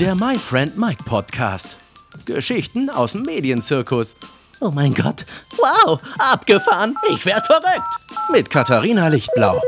[0.00, 1.76] Der My Friend Mike Podcast.
[2.24, 4.16] Geschichten aus dem Medienzirkus.
[4.62, 5.26] Oh mein Gott,
[5.58, 7.98] wow, abgefahren, ich werd verrückt.
[8.32, 9.60] Mit Katharina Lichtblau.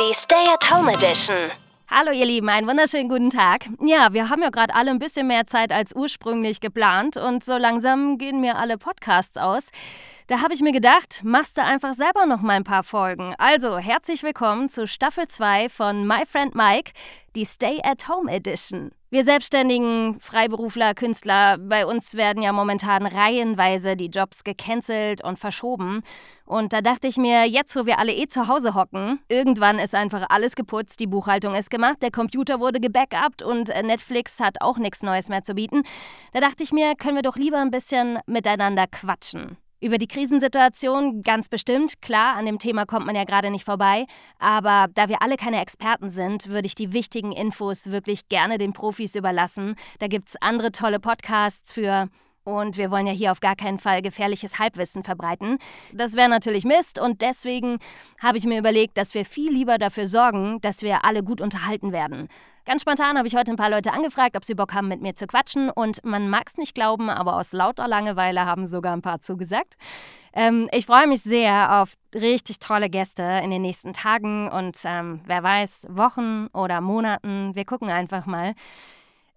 [0.00, 1.52] Die Stay-at-Home Edition.
[1.90, 3.66] Hallo ihr Lieben, einen wunderschönen guten Tag.
[3.80, 7.56] Ja, wir haben ja gerade alle ein bisschen mehr Zeit als ursprünglich geplant und so
[7.56, 9.70] langsam gehen mir alle Podcasts aus.
[10.26, 13.34] Da habe ich mir gedacht, machst du einfach selber noch mal ein paar Folgen.
[13.38, 16.92] Also, herzlich willkommen zu Staffel 2 von My Friend Mike,
[17.34, 18.90] die Stay at Home Edition.
[19.10, 26.02] Wir selbstständigen Freiberufler, Künstler, bei uns werden ja momentan reihenweise die Jobs gecancelt und verschoben.
[26.44, 29.94] Und da dachte ich mir, jetzt wo wir alle eh zu Hause hocken, irgendwann ist
[29.94, 34.60] einfach alles geputzt, die Buchhaltung ist gemacht, der Computer wurde gebackupt und äh, Netflix hat
[34.60, 35.84] auch nichts Neues mehr zu bieten.
[36.34, 39.56] Da dachte ich mir, können wir doch lieber ein bisschen miteinander quatschen.
[39.80, 44.06] Über die Krisensituation ganz bestimmt, klar, an dem Thema kommt man ja gerade nicht vorbei,
[44.40, 48.72] aber da wir alle keine Experten sind, würde ich die wichtigen Infos wirklich gerne den
[48.72, 49.76] Profis überlassen.
[50.00, 52.08] Da gibt es andere tolle Podcasts für
[52.48, 55.58] und wir wollen ja hier auf gar keinen Fall gefährliches Halbwissen verbreiten.
[55.92, 57.78] Das wäre natürlich Mist und deswegen
[58.20, 61.92] habe ich mir überlegt, dass wir viel lieber dafür sorgen, dass wir alle gut unterhalten
[61.92, 62.28] werden.
[62.64, 65.14] Ganz spontan habe ich heute ein paar Leute angefragt, ob sie Bock haben, mit mir
[65.14, 65.70] zu quatschen.
[65.70, 69.78] Und man mag es nicht glauben, aber aus lauter Langeweile haben sogar ein paar zugesagt.
[70.34, 75.22] Ähm, ich freue mich sehr auf richtig tolle Gäste in den nächsten Tagen und ähm,
[75.24, 77.54] wer weiß, Wochen oder Monaten.
[77.54, 78.54] Wir gucken einfach mal.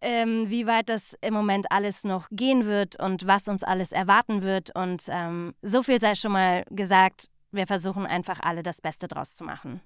[0.01, 4.41] Ähm, wie weit das im Moment alles noch gehen wird und was uns alles erwarten
[4.41, 4.75] wird.
[4.75, 9.35] Und ähm, so viel sei schon mal gesagt, wir versuchen einfach alle das Beste draus
[9.35, 9.81] zu machen.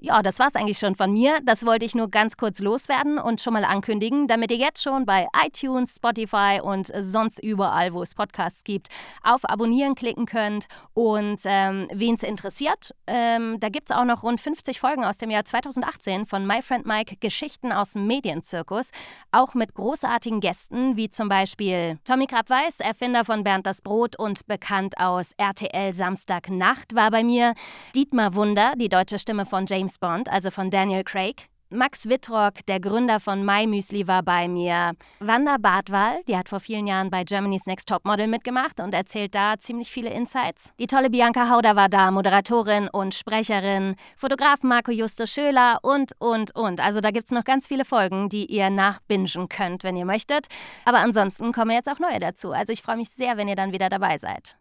[0.00, 1.40] Ja, das war's eigentlich schon von mir.
[1.42, 5.04] Das wollte ich nur ganz kurz loswerden und schon mal ankündigen, damit ihr jetzt schon
[5.04, 8.90] bei iTunes, Spotify und sonst überall, wo es Podcasts gibt,
[9.24, 10.68] auf Abonnieren klicken könnt.
[10.94, 15.18] Und ähm, wen es interessiert, ähm, da gibt es auch noch rund 50 Folgen aus
[15.18, 18.92] dem Jahr 2018 von My Friend Mike Geschichten aus dem Medienzirkus.
[19.32, 24.46] Auch mit großartigen Gästen, wie zum Beispiel Tommy Krabweis, Erfinder von Bernd das Brot und
[24.46, 27.54] bekannt aus RTL Samstagnacht, war bei mir.
[27.96, 31.48] Dietmar Wunder, die deutsche Stimme von James James Bond, also von Daniel Craig.
[31.70, 34.92] Max Wittrock, der Gründer von My Müsli, war bei mir.
[35.20, 39.54] Wanda Bartwal, die hat vor vielen Jahren bei Germany's Next Topmodel mitgemacht und erzählt da
[39.58, 40.72] ziemlich viele Insights.
[40.78, 43.96] Die tolle Bianca Hauder war da, Moderatorin und Sprecherin.
[44.16, 46.80] Fotograf Marco Justo Schöler und, und, und.
[46.80, 50.48] Also da gibt es noch ganz viele Folgen, die ihr nachbingen könnt, wenn ihr möchtet.
[50.84, 52.52] Aber ansonsten kommen jetzt auch neue dazu.
[52.52, 54.58] Also ich freue mich sehr, wenn ihr dann wieder dabei seid.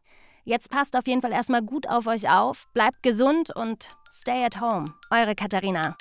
[0.48, 4.62] Jetzt passt auf jeden Fall erstmal gut auf euch auf, bleibt gesund und stay at
[4.62, 4.86] home.
[5.12, 5.98] Eure Katharina.